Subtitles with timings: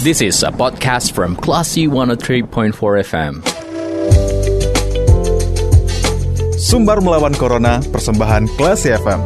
[0.00, 2.72] This is a podcast from Classy 103.4
[3.04, 3.44] FM.
[6.56, 9.20] Sumbar melawan Corona, persembahan Classy FM.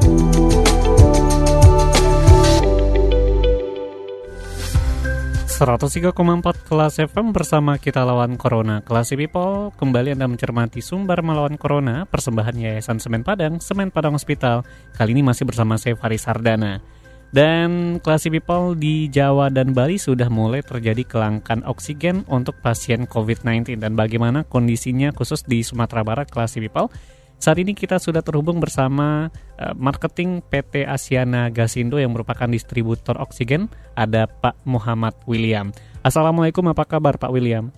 [6.42, 8.82] empat kelas FM bersama kita lawan Corona.
[8.82, 14.66] Kelas People, kembali Anda mencermati Sumber melawan Corona, persembahan Yayasan Semen Padang, Semen Padang Hospital.
[14.98, 17.03] Kali ini masih bersama saya Faris Sardana.
[17.34, 23.82] Dan Classy People di Jawa dan Bali sudah mulai terjadi kelangkaan oksigen untuk pasien COVID-19
[23.82, 26.94] dan bagaimana kondisinya khusus di Sumatera Barat Classy People.
[27.42, 33.66] Saat ini kita sudah terhubung bersama uh, marketing PT Asiana Gasindo yang merupakan distributor oksigen.
[33.98, 35.74] Ada Pak Muhammad William.
[36.06, 37.74] Assalamualaikum, apa kabar Pak William?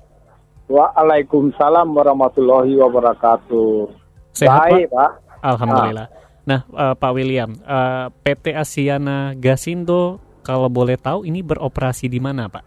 [0.69, 3.89] Waalaikumsalam warahmatullahi wabarakatuh.
[4.37, 5.11] Sehat Baik, Pak?
[5.41, 6.13] Alhamdulillah.
[6.13, 12.47] Nah, uh, Pak William, uh, PT Asiana Gasindo kalau boleh tahu ini beroperasi di mana,
[12.47, 12.65] Pak?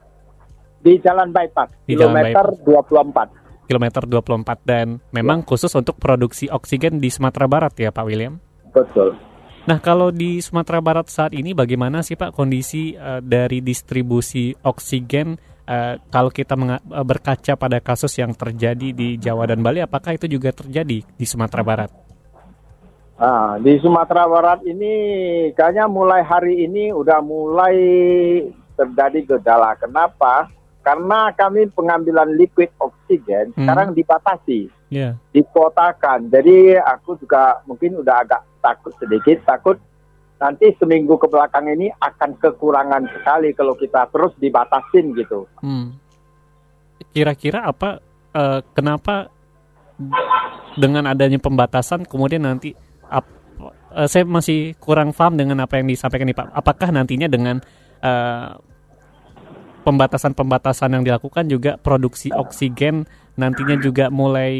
[0.84, 3.68] Di Jalan Bypass, Di Jalan kilometer 24.
[3.70, 8.36] Kilometer 24 dan memang khusus untuk produksi oksigen di Sumatera Barat ya, Pak William?
[8.76, 9.16] Betul.
[9.70, 15.38] Nah, kalau di Sumatera Barat saat ini bagaimana sih Pak kondisi uh, dari distribusi oksigen
[15.70, 16.58] uh, kalau kita
[17.05, 21.62] berkaca pada kasus yang terjadi di Jawa dan Bali apakah itu juga terjadi di Sumatera
[21.62, 22.09] Barat?
[23.20, 24.93] Nah, di Sumatera Barat ini
[25.51, 27.75] kayaknya mulai hari ini udah mulai
[28.79, 29.75] terjadi gejala.
[29.75, 30.48] Kenapa?
[30.79, 33.67] Karena kami pengambilan liquid oksigen Hmm.
[33.67, 35.20] sekarang dibatasi, Ya.
[35.35, 36.31] dikotakan.
[36.31, 39.75] Jadi aku juga mungkin udah agak takut sedikit, takut
[40.40, 45.43] nanti seminggu ke belakang ini akan kekurangan sekali kalau kita terus dibatasin gitu.
[45.59, 45.99] Hmm.
[47.12, 47.99] Kira-kira apa
[48.31, 49.27] eh, kenapa
[50.79, 52.71] dengan adanya pembatasan kemudian nanti
[53.10, 53.38] ap-
[53.93, 56.48] eh, saya masih kurang paham dengan apa yang disampaikan nih Pak.
[56.54, 57.60] Apakah nantinya dengan
[57.99, 58.49] eh,
[59.84, 63.07] pembatasan-pembatasan yang dilakukan juga produksi oksigen
[63.40, 64.53] nantinya juga mulai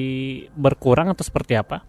[0.56, 1.84] berkurang atau seperti apa?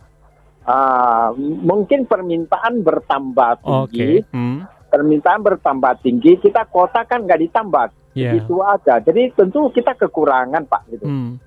[0.67, 4.67] Ah, mungkin permintaan bertambah tinggi, Hmm.
[4.91, 8.35] permintaan bertambah tinggi, kita kota kan nggak ditambah, Ya.
[8.35, 8.99] itu aja.
[9.01, 11.07] Jadi tentu kita kekurangan pak, gitu.
[11.07, 11.39] Hmm.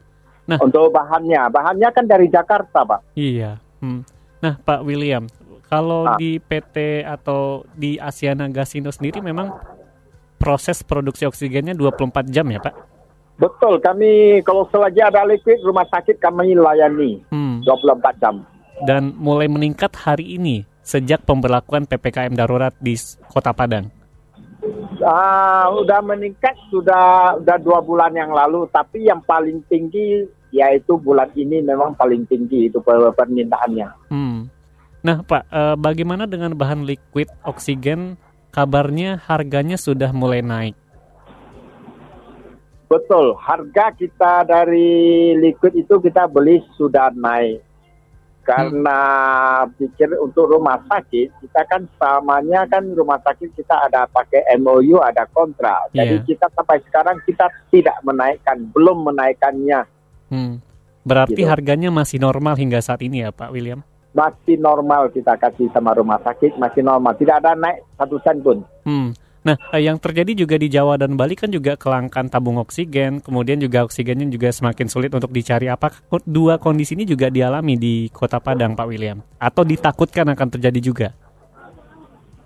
[0.44, 0.60] Nah.
[0.60, 3.16] Untuk bahannya, bahannya kan dari Jakarta pak.
[3.16, 3.60] Iya.
[3.80, 4.04] Hmm.
[4.44, 5.24] Nah, Pak William,
[5.72, 6.20] kalau Ah.
[6.20, 9.56] di PT atau di Asiana Gasindo sendiri memang
[10.36, 12.76] proses produksi oksigennya 24 jam ya, Pak?
[13.34, 17.64] Betul, kami kalau selagi ada liquid rumah sakit kami layani Hmm.
[17.64, 18.44] 24 jam.
[18.84, 23.00] Dan mulai meningkat hari ini sejak pemberlakuan PPKM darurat di
[23.32, 23.88] Kota Padang.
[25.00, 31.34] Ah, udah meningkat sudah udah dua bulan yang lalu, tapi yang paling tinggi yaitu bulan
[31.34, 34.14] ini memang paling tinggi itu per- permintaannya.
[34.14, 34.46] Hmm.
[35.04, 38.16] Nah, Pak, eh, bagaimana dengan bahan liquid oksigen?
[38.54, 40.78] Kabarnya harganya sudah mulai naik.
[42.86, 47.66] Betul, harga kita dari liquid itu kita beli sudah naik.
[48.46, 49.00] Karena
[49.74, 55.26] pikir untuk rumah sakit, kita kan samanya kan rumah sakit kita ada pakai MOU, ada
[55.32, 55.90] kontrak.
[55.96, 56.28] Jadi Iya.
[56.28, 59.82] kita sampai sekarang kita tidak menaikkan, belum menaikkannya.
[60.34, 60.58] Hmm.
[61.06, 61.52] Berarti Gitu.
[61.52, 63.86] harganya masih normal hingga saat ini ya, Pak William?
[64.18, 67.14] Masih normal kita kasih sama rumah sakit, masih normal.
[67.14, 68.66] Tidak ada naik satu sen pun.
[68.86, 69.14] Hmm.
[69.44, 73.60] Nah, eh, yang terjadi juga di Jawa dan Bali kan juga kelangkaan tabung oksigen, kemudian
[73.60, 75.68] juga oksigennya juga semakin sulit untuk dicari.
[75.68, 79.20] Apakah dua kondisi ini juga dialami di Kota Padang, Pak William?
[79.36, 81.08] Atau ditakutkan akan terjadi juga?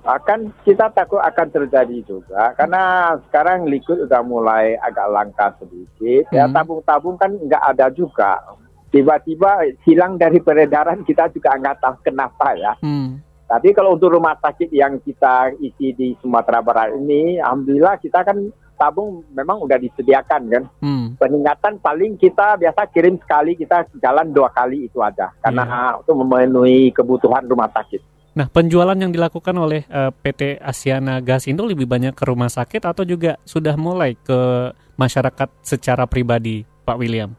[0.08, 6.48] Akan kita takut akan terjadi juga karena sekarang liquid udah mulai agak langka sedikit ya
[6.48, 6.56] Hmm.
[6.56, 8.40] tabung-tabung kan nggak ada juga
[8.88, 13.20] tiba-tiba hilang dari peredaran kita juga nggak tahu kenapa ya Hmm.
[13.46, 18.48] tapi kalau untuk rumah sakit yang kita isi di Sumatera Barat ini alhamdulillah kita kan
[18.78, 21.20] tabung memang udah disediakan kan Hmm.
[21.20, 26.96] peningkatan paling kita biasa kirim sekali kita jalan dua kali itu aja karena untuk memenuhi
[26.96, 28.00] kebutuhan rumah sakit
[28.38, 33.02] Nah, penjualan yang dilakukan oleh eh, PT Asiana Gasindo lebih banyak ke rumah sakit atau
[33.02, 37.34] juga sudah mulai ke masyarakat secara pribadi, Pak William?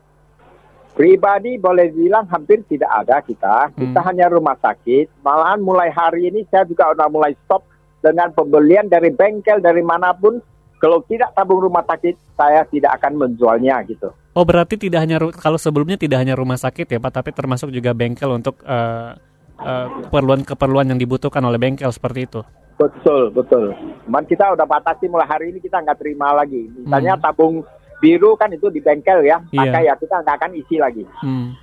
[0.98, 3.70] Pribadi boleh bilang hampir tidak ada kita.
[3.78, 4.08] Kita Hmm.
[4.10, 5.22] hanya rumah sakit.
[5.22, 7.62] Malahan mulai hari ini saya juga udah mulai stop
[8.02, 10.42] dengan pembelian dari bengkel dari mana pun.
[10.82, 14.10] Kalau tidak tabung rumah sakit, saya tidak akan menjualnya gitu.
[14.34, 17.94] Oh, berarti tidak hanya kalau sebelumnya tidak hanya rumah sakit ya, Pak, tapi termasuk juga
[17.94, 19.14] bengkel untuk eh,
[19.58, 22.40] eh, keperluan-keperluan yang dibutuhkan oleh bengkel seperti itu.
[22.78, 23.74] Betul, betul.
[24.06, 26.70] Cuman kita udah batasi mulai hari ini kita nggak terima lagi.
[26.78, 27.22] Misalnya Hmm.
[27.26, 27.54] tabung
[27.98, 29.58] biru kan itu di bengkel ya, Iya.
[29.58, 31.02] maka ya kita nggak akan isi lagi.
[31.18, 31.58] Hmm.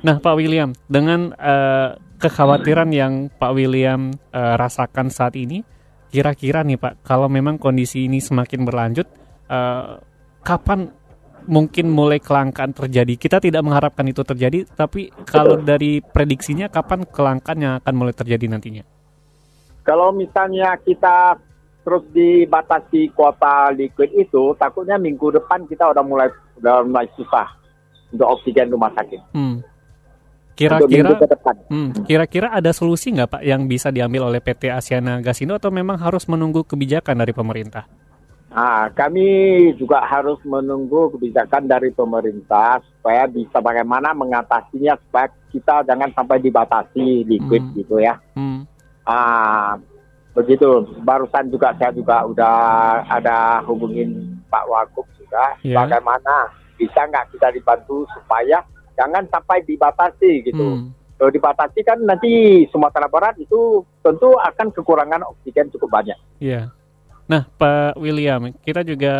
[0.00, 5.60] Nah, Pak William, dengan eh, kekhawatiran yang Pak William eh, rasakan saat ini,
[6.08, 9.06] kira-kira nih Pak, kalau memang kondisi ini semakin berlanjut,
[9.46, 10.02] uh,
[10.42, 10.90] kapan
[11.46, 13.16] mungkin mulai kelangkaan terjadi?
[13.16, 18.44] Kita tidak mengharapkan itu terjadi, tapi kalau dari prediksinya kapan kelangkaan yang akan mulai terjadi
[18.50, 18.84] nantinya?
[19.84, 21.40] Kalau misalnya kita
[21.80, 26.28] terus dibatasi kuota liquid itu, takutnya minggu depan kita udah mulai
[26.60, 27.48] udah mulai susah
[28.12, 29.20] untuk oksigen rumah sakit.
[29.32, 29.64] Hmm.
[30.60, 31.16] Kira-kira
[31.72, 35.96] hmm, kira-kira ada solusi nggak Pak yang bisa diambil oleh PT Asiana Gasindo atau memang
[35.96, 37.88] harus menunggu kebijakan dari pemerintah?
[38.50, 39.26] Nah, kami
[39.78, 47.30] juga harus menunggu kebijakan dari pemerintah supaya bisa bagaimana mengatasinya supaya kita jangan sampai dibatasi
[47.30, 47.74] liquid Hmm.
[47.78, 48.18] gitu ya.
[48.34, 48.66] Hmm.
[49.06, 49.78] Ah,
[50.34, 50.82] begitu.
[51.06, 52.58] Barusan juga saya juga udah
[53.06, 55.54] ada hubungin Pak Wagub juga.
[55.62, 55.86] Ya.
[55.86, 58.66] Bagaimana bisa nggak kita dibantu supaya
[58.98, 60.66] jangan sampai dibatasi gitu.
[60.74, 60.90] Hmm.
[61.22, 66.18] Kalau dibatasi kan nanti Sumatera Barat itu tentu akan kekurangan oksigen cukup banyak.
[66.42, 66.72] Iya.
[67.30, 69.14] Nah, Pak William, kita juga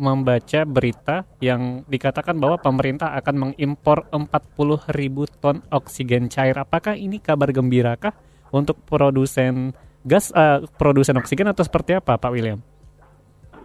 [0.00, 6.56] membaca berita yang dikatakan bahwa pemerintah akan mengimpor 40 ribu ton oksigen cair.
[6.56, 8.16] Apakah ini kabar gembira kah
[8.48, 12.64] untuk produsen gas, eh, produsen oksigen atau seperti apa, Pak William?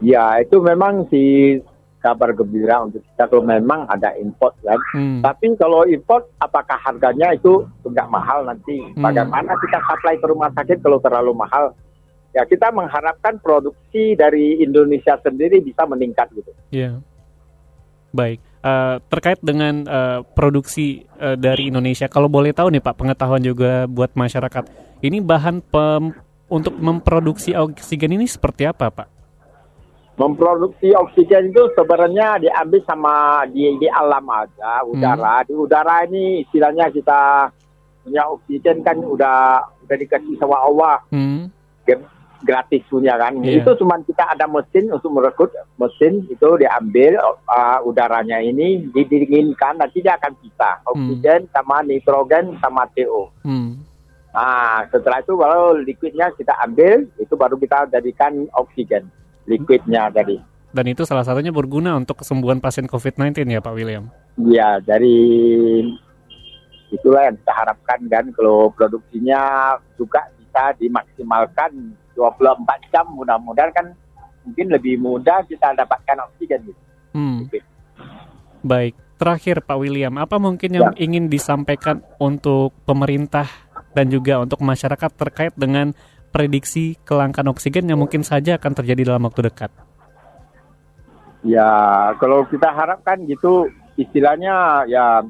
[0.03, 1.55] Ya, itu memang si
[2.03, 4.79] kabar gembira untuk kita kalau memang ada import kan.
[4.91, 5.23] Hmm.
[5.23, 8.83] Tapi kalau import, apakah harganya itu nggak mahal nanti?
[8.91, 9.07] Hmm.
[9.07, 11.71] Bagaimana kita supply ke rumah sakit kalau terlalu mahal?
[12.29, 16.51] Ya kita mengharapkan produksi dari Indonesia sendiri bisa meningkat gitu.
[16.69, 17.01] Iya.
[18.13, 18.41] Baik.
[18.59, 23.87] Eh, terkait dengan eh, produksi eh, dari Indonesia, kalau boleh tahu nih Pak, pengetahuan juga
[23.87, 24.67] buat masyarakat.
[24.99, 26.11] Ini bahan pem-
[26.51, 29.07] untuk memproduksi oksigen ini seperti apa, Pak?
[30.19, 35.39] Memproduksi oksigen itu sebenarnya diambil sama di, di alam aja, udara.
[35.47, 37.47] Di udara ini istilahnya kita
[38.03, 40.99] punya oksigen kan udah udah dikasih sama Allah.
[41.15, 41.47] Hmm.
[42.39, 43.35] Gratis punya kan.
[43.43, 43.61] Iya.
[43.61, 49.99] Itu cuma kita ada mesin untuk merekrut mesin itu diambil uh, udaranya ini didinginkan nanti
[49.99, 53.27] dia akan pisah oksigen sama nitrogen sama CO.
[53.43, 53.83] Hmm.
[54.29, 59.09] Nah, setelah itu baru liquidnya kita ambil itu baru kita jadikan oksigen
[59.49, 60.37] liquidnya tadi.
[60.69, 64.05] Dan itu salah satunya berguna untuk kesembuhan pasien COVID-19 ya Pak William.
[64.37, 65.17] Ya, dari
[66.93, 71.71] itulah yang kita harapkan kan kalau produksinya juga bisa dimaksimalkan
[72.19, 73.87] 24 jam mudah-mudahan kan
[74.43, 76.81] mungkin lebih mudah kita dapatkan oksigen gitu.
[77.15, 77.47] Hmm.
[78.59, 80.99] Baik, terakhir Pak William, apa mungkin yang Ya.
[80.99, 83.47] ingin disampaikan untuk pemerintah
[83.95, 85.95] dan juga untuk masyarakat terkait dengan
[86.29, 89.71] prediksi kelangkaan oksigen yang mungkin saja akan terjadi dalam waktu dekat?
[91.47, 91.71] Ya,
[92.19, 95.23] kalau kita harapkan gitu istilahnya ya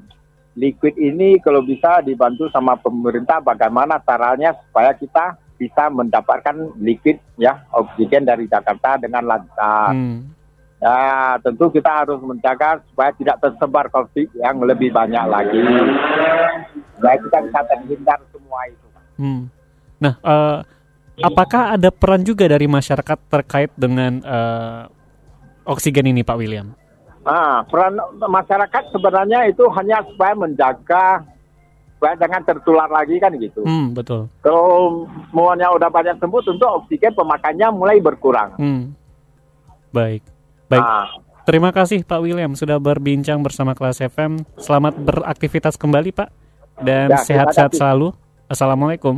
[0.59, 7.63] liquid ini kalau bisa dibantu sama pemerintah bagaimana caranya supaya kita bisa mendapatkan liquid ya
[7.71, 9.95] oksigen dari Jakarta dengan lancar.
[9.95, 10.35] Hmm.
[10.79, 15.59] Ya, tentu kita harus menjaga supaya tidak tersebar COVID yang lebih banyak lagi.
[16.95, 18.87] Supaya kita bisa terhindar semua itu.
[19.19, 19.51] Hmm.
[19.99, 20.59] Nah, eh,
[21.19, 24.83] apakah ada peran juga dari masyarakat terkait dengan eh,
[25.67, 26.71] oksigen ini, Pak William?
[27.29, 31.21] Ah, peran masyarakat sebenarnya itu hanya supaya menjaga
[31.93, 33.61] supaya jangan tertular lagi kan gitu.
[33.61, 34.25] Hmm, betul.
[34.41, 38.57] Kalau semuanya udah banyak sembuh, tentu oksigen pemakaiannya mulai berkurang.
[38.57, 38.95] Hmm.
[39.91, 40.25] Baik.
[40.65, 40.81] Baik.
[40.81, 41.05] Ah,
[41.43, 44.45] Terima kasih Pak William sudah berbincang bersama Kelas FM.
[44.55, 46.29] Selamat beraktivitas kembali, Pak.
[46.77, 47.81] Dan Ya, sehat-sehat kasih.
[47.81, 48.07] selalu.
[48.45, 49.17] Assalamualaikum.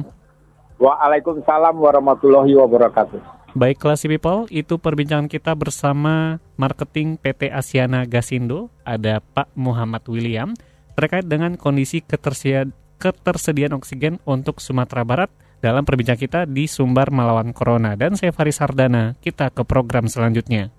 [0.79, 3.19] Waalaikumsalam warahmatullahi wabarakatuh.
[3.51, 10.55] Baik kelas people, itu perbincangan kita bersama marketing PT Asiana Gasindo, ada Pak Muhammad William,
[10.95, 15.27] terkait dengan kondisi ketersediaan, ketersediaan oksigen untuk Sumatera Barat
[15.59, 17.99] dalam perbincangan kita di Sumbar Melawan Corona.
[17.99, 20.71] Dan saya Faris Sardana, kita ke program selanjutnya.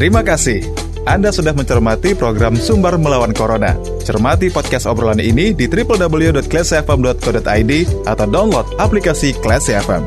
[0.00, 0.85] Terima kasih.
[1.06, 3.78] Anda sudah mencermati program Sumber Melawan Corona.
[4.02, 7.72] Cermati podcast obrolan ini di www.classfm.co.id
[8.10, 10.02] atau download aplikasi Classy FM.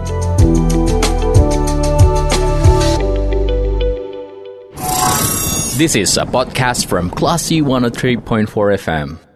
[5.80, 8.52] This is a podcast from Classy 103.4
[8.84, 9.29] FM.